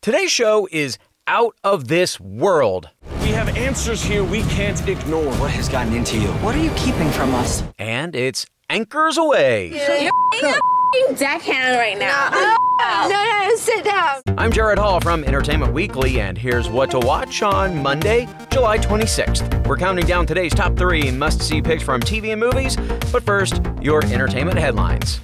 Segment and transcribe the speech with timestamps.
[0.00, 0.96] Today's show is
[1.26, 2.88] out of this world.
[3.20, 5.32] We have answers here we can't ignore.
[5.34, 6.28] What has gotten into you?
[6.34, 7.64] What are you keeping from us?
[7.80, 9.72] And it's anchors away.
[9.72, 12.30] You're a deckhand right now.
[13.08, 14.22] No, no, sit down.
[14.38, 19.66] I'm Jared Hall from Entertainment Weekly, and here's what to watch on Monday, July 26th.
[19.66, 22.76] We're counting down today's top three must see picks from TV and movies,
[23.10, 25.20] but first, your entertainment headlines.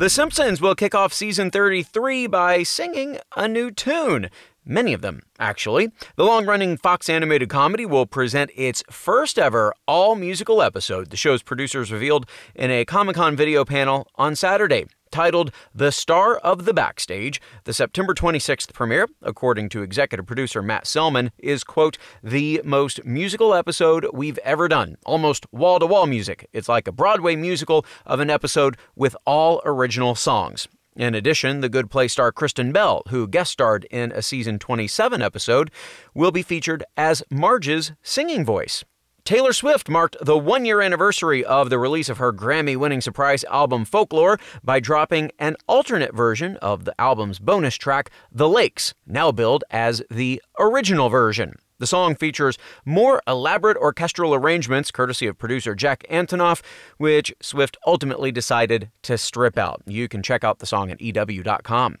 [0.00, 4.30] The Simpsons will kick off season 33 by singing a new tune.
[4.70, 5.90] Many of them, actually.
[6.14, 11.16] The long running Fox animated comedy will present its first ever all musical episode, the
[11.16, 14.86] show's producers revealed in a Comic Con video panel on Saturday.
[15.10, 20.86] Titled The Star of the Backstage, the September 26th premiere, according to executive producer Matt
[20.86, 24.98] Selman, is, quote, the most musical episode we've ever done.
[25.04, 26.48] Almost wall to wall music.
[26.52, 30.68] It's like a Broadway musical of an episode with all original songs.
[31.00, 35.22] In addition, the Good Place star Kristen Bell, who guest starred in a season 27
[35.22, 35.70] episode,
[36.12, 38.84] will be featured as Marge's singing voice.
[39.24, 43.44] Taylor Swift marked the one year anniversary of the release of her Grammy winning surprise
[43.44, 49.32] album Folklore by dropping an alternate version of the album's bonus track, The Lakes, now
[49.32, 51.54] billed as the original version.
[51.80, 56.60] The song features more elaborate orchestral arrangements, courtesy of producer Jack Antonoff,
[56.98, 59.80] which Swift ultimately decided to strip out.
[59.86, 61.96] You can check out the song at EW.com.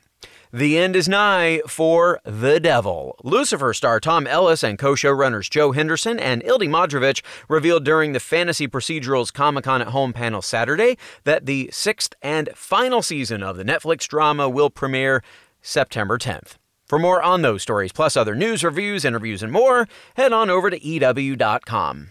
[0.52, 3.16] The end is nigh for The Devil.
[3.24, 8.20] Lucifer star Tom Ellis and co showrunners Joe Henderson and Ildi Modrovich revealed during the
[8.20, 13.56] Fantasy Procedurals Comic Con at Home panel Saturday that the sixth and final season of
[13.56, 15.22] the Netflix drama will premiere
[15.62, 16.59] September 10th.
[16.90, 19.86] For more on those stories, plus other news, reviews, interviews, and more,
[20.16, 22.08] head on over to EW.com.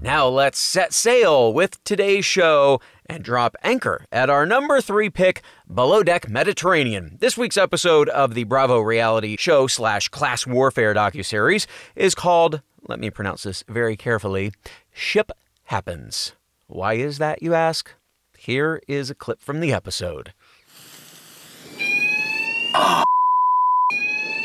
[0.00, 5.40] Now let's set sail with today's show and drop anchor at our number three pick,
[5.72, 7.16] Below Deck Mediterranean.
[7.20, 12.98] This week's episode of the Bravo reality show slash class warfare docuseries is called, let
[12.98, 14.50] me pronounce this very carefully,
[14.92, 15.30] Ship
[15.66, 16.32] Happens.
[16.66, 17.92] Why is that, you ask?
[18.40, 20.32] Here is a clip from the episode.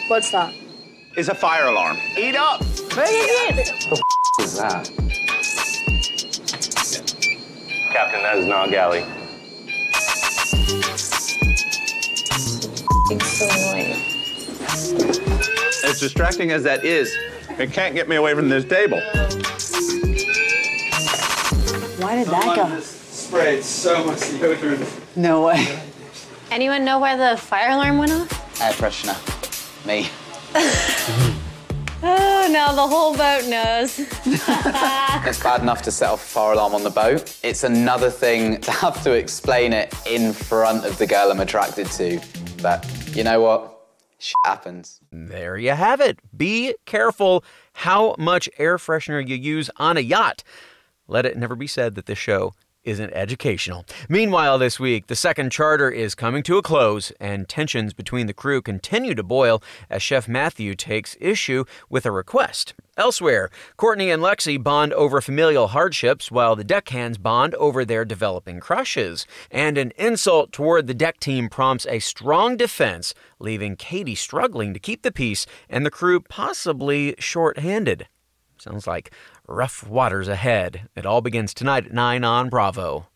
[0.08, 0.52] What's that?
[1.16, 1.98] Is a fire alarm.
[2.18, 2.64] Eat up!
[2.96, 3.90] Where is it?
[3.90, 4.02] The
[4.42, 4.90] is that?
[7.92, 9.06] Captain, that is not galley.
[13.12, 13.94] It's so annoying.
[15.86, 17.16] As distracting as that is,
[17.60, 19.00] it can't get me away from this table.
[22.00, 22.93] Why did that go?
[23.34, 25.16] Sprayed so much deodorant.
[25.16, 25.80] No way.
[26.52, 28.62] Anyone know where the fire alarm went off?
[28.62, 29.18] Air freshener.
[29.88, 30.08] Me.
[32.06, 33.98] Oh, now the whole boat knows.
[35.26, 37.40] It's bad enough to set off a fire alarm on the boat.
[37.44, 41.88] It's another thing to have to explain it in front of the girl I'm attracted
[41.92, 42.20] to.
[42.62, 43.80] But you know what?
[44.20, 45.00] Shit happens.
[45.12, 46.20] There you have it.
[46.38, 50.44] Be careful how much air freshener you use on a yacht.
[51.08, 53.86] Let it never be said that this show isn't educational.
[54.10, 58.34] Meanwhile, this week, the second charter is coming to a close, and tensions between the
[58.34, 62.74] crew continue to boil as Chef Matthew takes issue with a request.
[62.96, 68.60] Elsewhere, Courtney and Lexi bond over familial hardships while the deckhands bond over their developing
[68.60, 69.26] crushes.
[69.50, 74.80] And an insult toward the deck team prompts a strong defense, leaving Katie struggling to
[74.80, 78.08] keep the peace and the crew possibly short-handed.
[78.60, 79.12] Sounds like
[79.48, 80.90] rough waters ahead.
[80.96, 83.08] It all begins tonight at 9 on Bravo.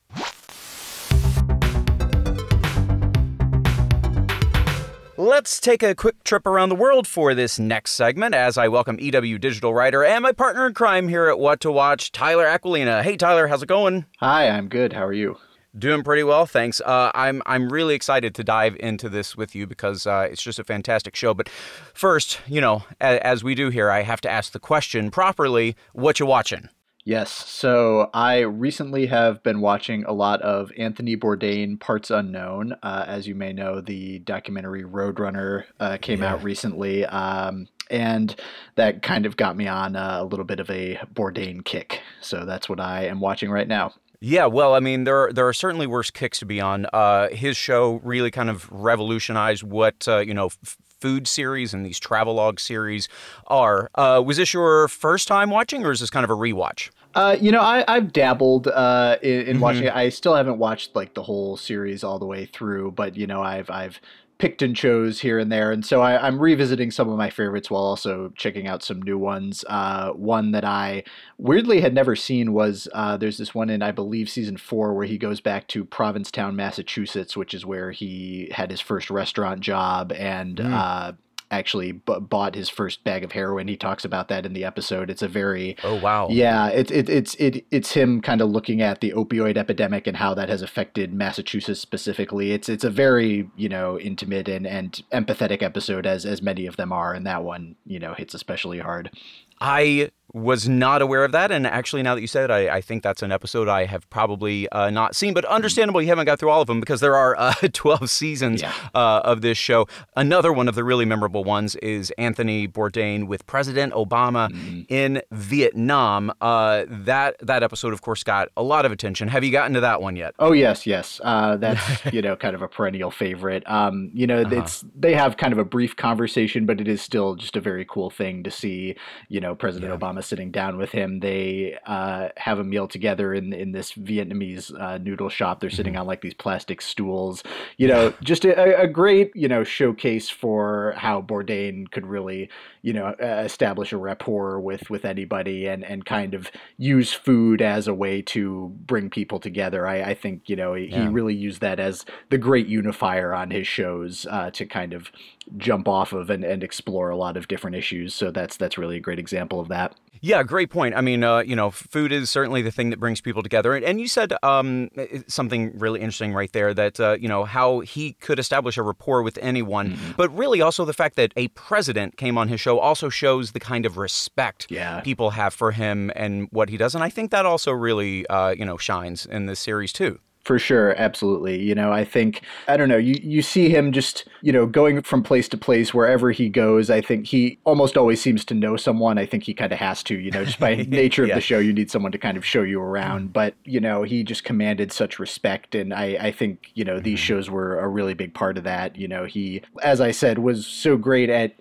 [5.19, 8.99] Let's take a quick trip around the world for this next segment as I welcome
[8.99, 13.01] EW digital writer and my partner in crime here at What to Watch, Tyler Aquilina.
[13.01, 14.05] Hey Tyler, how's it going?
[14.19, 14.93] Hi, I'm good.
[14.93, 15.37] How are you?
[15.77, 16.81] Doing pretty well, thanks.
[16.81, 20.59] Uh, I'm I'm really excited to dive into this with you because uh, it's just
[20.59, 21.33] a fantastic show.
[21.33, 21.49] But
[21.93, 25.75] first, you know, as, as we do here, I have to ask the question properly:
[25.93, 26.69] What you watching?
[27.07, 27.31] Yes.
[27.31, 32.73] So I recently have been watching a lot of Anthony Bourdain Parts Unknown.
[32.83, 36.33] Uh, as you may know, the documentary Roadrunner uh, came yeah.
[36.33, 37.05] out recently.
[37.05, 38.35] Um, and
[38.75, 42.01] that kind of got me on a little bit of a Bourdain kick.
[42.19, 43.93] So that's what I am watching right now.
[44.19, 46.87] Yeah, well, I mean, there are, there are certainly worse kicks to be on.
[46.91, 51.85] Uh, his show really kind of revolutionized what uh, you know f- food series and
[51.85, 53.07] these travelogue series
[53.47, 53.89] are.
[53.95, 56.89] Uh, was this your first time watching, or is this kind of a rewatch?
[57.13, 59.59] Uh, you know, I, have dabbled uh, in, in mm-hmm.
[59.59, 59.89] watching.
[59.89, 63.41] I still haven't watched like the whole series all the way through, but you know,
[63.41, 64.01] I've I've
[64.37, 65.71] picked and chose here and there.
[65.71, 69.17] And so I, am revisiting some of my favorites while also checking out some new
[69.17, 69.65] ones.
[69.67, 71.03] Uh, one that I
[71.37, 75.07] weirdly had never seen was uh, there's this one in, I believe, season four where
[75.07, 80.11] he goes back to Provincetown, Massachusetts, which is where he had his first restaurant job.
[80.11, 80.71] And mm.
[80.71, 81.13] uh,
[81.51, 83.67] actually b- bought his first bag of heroin.
[83.67, 85.09] He talks about that in the episode.
[85.09, 88.81] It's a very oh wow yeah it's it, it's it it's him kind of looking
[88.81, 92.51] at the opioid epidemic and how that has affected Massachusetts specifically.
[92.51, 96.77] It's it's a very you know intimate and and empathetic episode as as many of
[96.77, 99.11] them are, and that one you know hits especially hard.
[99.59, 101.51] I was not aware of that.
[101.51, 104.09] And actually, now that you said it, I, I think that's an episode I have
[104.09, 105.33] probably uh, not seen.
[105.33, 108.61] But understandable, you haven't got through all of them because there are uh, 12 seasons
[108.61, 108.73] yeah.
[108.93, 109.87] uh, of this show.
[110.15, 114.81] Another one of the really memorable ones is Anthony Bourdain with President Obama mm-hmm.
[114.89, 116.31] in Vietnam.
[116.39, 119.27] Uh, that that episode, of course, got a lot of attention.
[119.27, 120.35] Have you gotten to that one yet?
[120.39, 121.19] Oh yes, yes.
[121.23, 123.67] Uh, that's you know kind of a perennial favorite.
[123.69, 124.55] Um, you know, uh-huh.
[124.55, 127.85] it's they have kind of a brief conversation, but it is still just a very
[127.85, 128.95] cool thing to see.
[129.29, 129.97] You know, President yeah.
[129.97, 131.19] Obama sitting down with him.
[131.19, 135.59] They uh, have a meal together in in this Vietnamese uh, noodle shop.
[135.59, 136.01] They're sitting mm-hmm.
[136.01, 137.43] on like these plastic stools.
[137.77, 142.49] You know, just a, a, great you know showcase for how Bourdain could really
[142.81, 147.87] you know establish a rapport with with anybody and and kind of use food as
[147.87, 149.87] a way to bring people together.
[149.87, 151.09] I, I think you know he, yeah.
[151.11, 155.11] really used that as the great unifier on his shows uh, to kind of
[155.55, 158.13] jump off of and, and explore a lot of different issues.
[158.13, 159.95] So that's that's really a great example of that.
[160.21, 160.95] Yeah, great point.
[160.95, 163.75] I mean, uh, you know, food is certainly the thing that brings people together.
[163.75, 164.89] And, and you said um,
[165.27, 169.21] something really interesting right there that, uh, you know, how he could establish a rapport
[169.21, 169.91] with anyone.
[169.91, 170.11] Mm-hmm.
[170.17, 173.59] But really, also the fact that a president came on his show also shows the
[173.59, 175.01] kind of respect yeah.
[175.01, 176.95] people have for him and what he does.
[176.95, 180.19] And I think that also really, uh, you know, shines in this series too.
[180.47, 181.61] For sure, absolutely.
[181.61, 182.95] You know, I think I don't know.
[182.95, 186.89] You you see him just you know going from place to place wherever he goes.
[186.89, 189.17] I think he almost always seems to know someone.
[189.17, 190.17] I think he kind of has to.
[190.17, 192.61] You know, just by nature of the show, you need someone to kind of show
[192.61, 193.33] you around.
[193.33, 197.19] But you know, he just commanded such respect, and I I think you know these
[197.19, 197.25] mm-hmm.
[197.25, 198.95] shows were a really big part of that.
[198.95, 201.55] You know, he as I said was so great at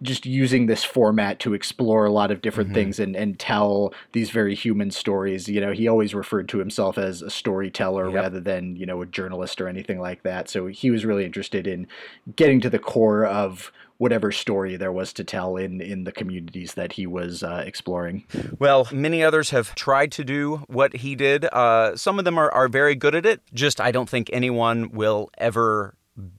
[0.00, 2.74] just using this format to explore a lot of different mm-hmm.
[2.74, 5.48] things and, and tell these very human stories.
[5.48, 8.14] You know, he always referred to himself as a storyteller yep.
[8.14, 10.48] rather than, you know, a journalist or anything like that.
[10.48, 11.86] So he was really interested in
[12.36, 16.74] getting to the core of whatever story there was to tell in in the communities
[16.74, 18.24] that he was uh, exploring.
[18.58, 21.44] Well, many others have tried to do what he did.
[21.44, 23.40] Uh, some of them are, are very good at it.
[23.54, 25.94] Just I don't think anyone will ever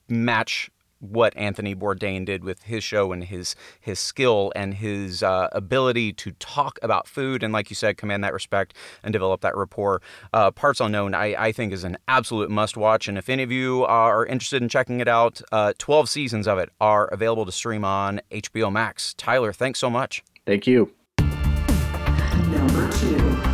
[0.10, 0.70] match
[1.04, 6.14] what Anthony Bourdain did with his show and his his skill and his uh, ability
[6.14, 8.74] to talk about food and, like you said, command that respect
[9.04, 10.02] and develop that rapport.
[10.32, 13.08] Uh, Parts Unknown, I, I think, is an absolute must watch.
[13.08, 16.58] And if any of you are interested in checking it out, uh, 12 seasons of
[16.58, 19.14] it are available to stream on HBO Max.
[19.16, 20.24] Tyler, thanks so much.
[20.46, 20.94] Thank you.
[22.50, 23.53] Number two.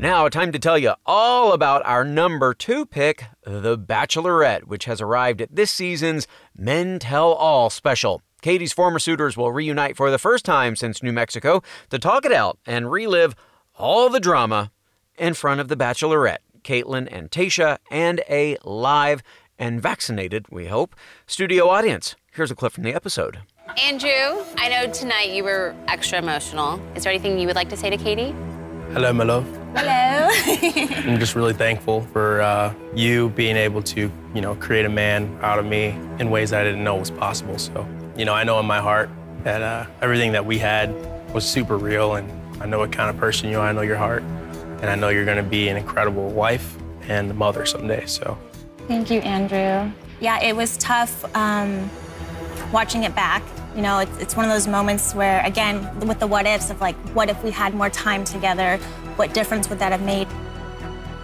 [0.00, 5.00] Now, time to tell you all about our number two pick, The Bachelorette, which has
[5.00, 8.22] arrived at this season's Men Tell All special.
[8.40, 12.30] Katie's former suitors will reunite for the first time since New Mexico to talk it
[12.30, 13.34] out and relive
[13.74, 14.70] all the drama
[15.16, 19.20] in front of The Bachelorette, Kaitlyn and Tayshia, and a live
[19.58, 20.94] and vaccinated, we hope,
[21.26, 22.14] studio audience.
[22.30, 23.40] Here's a clip from the episode.
[23.82, 26.80] Andrew, I know tonight you were extra emotional.
[26.94, 28.32] Is there anything you would like to say to Katie?
[28.92, 29.57] Hello, my love.
[30.46, 35.38] I'm just really thankful for uh, you being able to, you know, create a man
[35.42, 37.58] out of me in ways that I didn't know was possible.
[37.58, 39.10] So, you know, I know in my heart
[39.44, 40.94] that uh, everything that we had
[41.32, 42.30] was super real, and
[42.62, 43.66] I know what kind of person you are.
[43.66, 44.22] I know your heart,
[44.80, 46.76] and I know you're going to be an incredible wife
[47.08, 48.06] and mother someday.
[48.06, 48.38] So,
[48.86, 49.92] thank you, Andrew.
[50.20, 51.90] Yeah, it was tough um,
[52.72, 53.42] watching it back
[53.74, 56.80] you know, it's, it's one of those moments where, again, with the what ifs of
[56.80, 58.76] like, what if we had more time together?
[59.16, 60.28] What difference would that have made?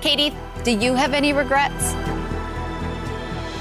[0.01, 0.33] Katie,
[0.65, 1.95] do you have any regrets?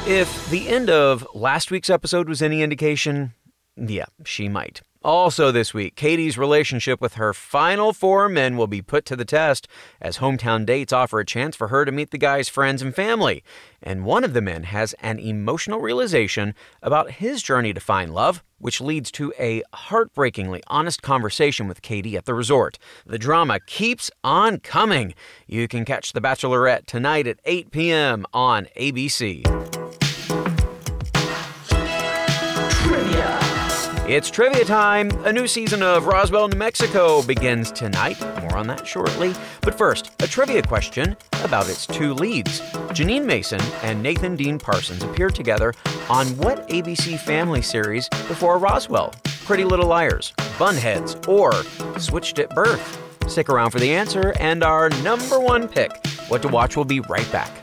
[0.06, 3.34] If the end of last week's episode was any indication,
[3.78, 4.82] yeah, she might.
[5.04, 9.26] Also, this week, Katie's relationship with her final four men will be put to the
[9.26, 9.68] test
[10.00, 13.44] as hometown dates offer a chance for her to meet the guy's friends and family.
[13.82, 18.42] And one of the men has an emotional realization about his journey to find love,
[18.60, 22.80] which leads to a heartbreakingly honest conversation with Katie at the resort.
[23.06, 25.16] The drama keeps on coming.
[25.48, 28.26] You can catch The Bachelorette tonight at 8 p.m.
[28.34, 29.83] on ABC.
[34.06, 35.10] It's trivia time.
[35.24, 38.20] A new season of Roswell, New Mexico begins tonight.
[38.42, 39.34] More on that shortly.
[39.62, 42.60] But first, a trivia question about its two leads.
[42.92, 45.74] Jeanine Mason and Nathan Dean Parsons appeared together
[46.10, 49.14] on what ABC family series before Roswell?
[49.46, 51.54] Pretty Little Liars, Bunheads, or
[51.98, 53.00] Switched at Birth?
[53.30, 56.06] Stick around for the answer and our number one pick.
[56.28, 57.63] What to watch will be right back.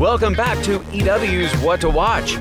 [0.00, 2.38] Welcome back to EW's What to Watch.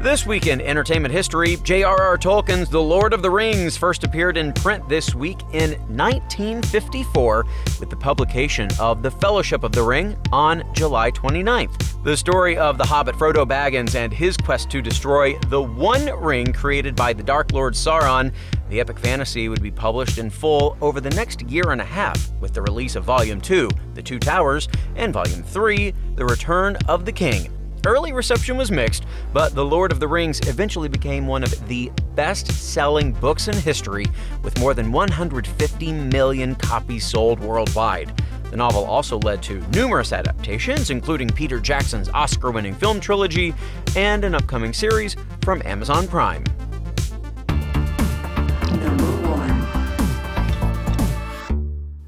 [0.00, 2.16] This week in entertainment history, J.R.R.
[2.16, 7.46] Tolkien's The Lord of the Rings first appeared in print this week in 1954
[7.80, 11.95] with the publication of The Fellowship of the Ring on July 29th.
[12.06, 16.52] The story of the hobbit Frodo Baggins and his quest to destroy the one ring
[16.52, 18.32] created by the Dark Lord Sauron,
[18.68, 22.30] the epic fantasy would be published in full over the next year and a half
[22.40, 27.04] with the release of Volume 2, The Two Towers, and Volume 3, The Return of
[27.06, 27.50] the King.
[27.84, 31.90] Early reception was mixed, but The Lord of the Rings eventually became one of the
[32.14, 34.06] best selling books in history,
[34.44, 38.12] with more than 150 million copies sold worldwide.
[38.50, 43.54] The novel also led to numerous adaptations, including Peter Jackson's Oscar winning film trilogy
[43.96, 46.44] and an upcoming series from Amazon Prime.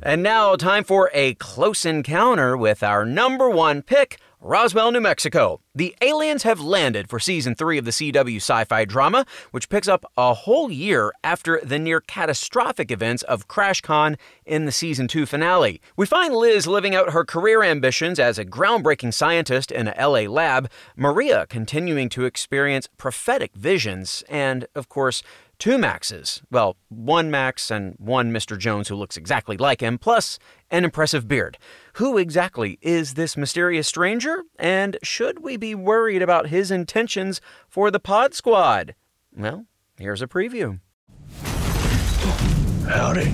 [0.00, 4.18] And now, time for a close encounter with our number one pick,
[4.48, 5.60] Roswell, New Mexico.
[5.74, 9.86] The aliens have landed for season three of the CW sci fi drama, which picks
[9.86, 15.26] up a whole year after the near catastrophic events of CrashCon in the season two
[15.26, 15.82] finale.
[15.98, 20.20] We find Liz living out her career ambitions as a groundbreaking scientist in a LA
[20.20, 25.22] lab, Maria continuing to experience prophetic visions, and, of course,
[25.58, 26.40] two Maxes.
[26.50, 28.58] Well, one Max and one Mr.
[28.58, 30.38] Jones who looks exactly like him, plus
[30.70, 31.58] an impressive beard.
[31.98, 34.44] Who exactly is this mysterious stranger?
[34.56, 38.94] And should we be worried about his intentions for the Pod Squad?
[39.36, 39.66] Well,
[39.98, 40.78] here's a preview.
[42.88, 43.32] Howdy,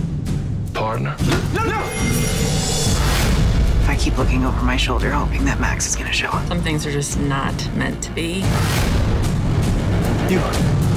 [0.73, 1.15] partner.
[1.53, 1.83] No, no!
[3.83, 6.49] If I keep looking over my shoulder, hoping that Max is gonna show up.
[6.49, 8.37] Some things are just not meant to be.
[10.33, 10.94] You.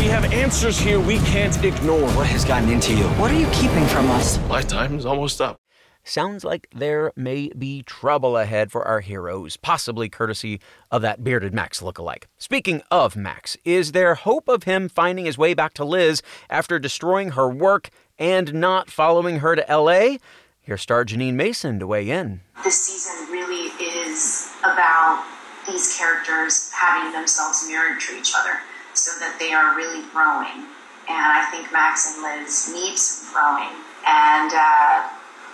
[0.00, 2.08] We have answers here we can't ignore.
[2.12, 3.04] What has gotten into you?
[3.20, 4.38] What are you keeping from us?
[4.48, 5.60] Lifetime is almost up.
[6.04, 10.58] Sounds like there may be trouble ahead for our heroes, possibly courtesy
[10.90, 12.24] of that bearded Max lookalike.
[12.38, 16.78] Speaking of Max, is there hope of him finding his way back to Liz after
[16.78, 20.16] destroying her work and not following her to LA?
[20.62, 22.40] Here's star Jeanine Mason to weigh in.
[22.64, 25.26] This season really is about
[25.68, 28.60] these characters having themselves mirrored to each other
[28.94, 30.66] so that they are really growing.
[31.08, 33.74] And I think Max and Liz need some growing.
[34.06, 35.10] And uh,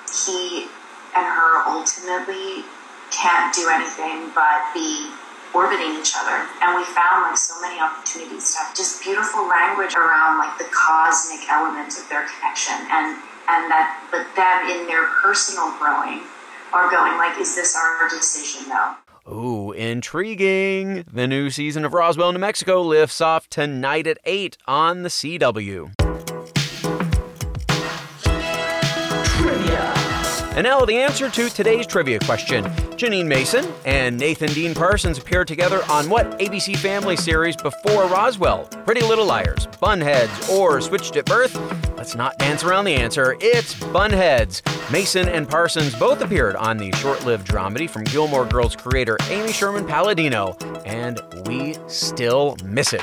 [0.09, 0.69] he
[1.17, 2.65] and her ultimately
[3.11, 5.09] can't do anything but be
[5.55, 6.45] orbiting each other.
[6.61, 10.69] And we found like so many opportunities to have just beautiful language around like the
[10.69, 12.77] cosmic element of their connection.
[12.93, 13.17] And
[13.49, 16.27] and that but them in their personal growing
[16.75, 18.95] are going like, is this our decision though?
[19.29, 21.05] Ooh, intriguing.
[21.13, 26.06] The new season of Roswell, New Mexico lifts off tonight at 8 on the CW.
[30.57, 32.65] And now the answer to today's trivia question.
[32.97, 38.65] Jeanine Mason and Nathan Dean Parsons appeared together on what ABC Family series before Roswell?
[38.87, 41.55] Pretty Little Liars, Bunheads, or Switched at Birth?
[41.99, 43.37] Let's not dance around the answer.
[43.39, 44.63] It's Bunheads.
[44.91, 49.87] Mason and Parsons both appeared on the short-lived dramedy from Gilmore Girls creator Amy Sherman
[49.87, 53.03] Palladino, and we still miss it.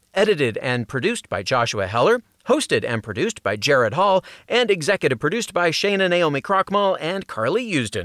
[0.13, 5.53] edited and produced by Joshua Heller, hosted and produced by Jared Hall, and executive produced
[5.53, 7.99] by Shana Naomi Krochmal and Carly Usden.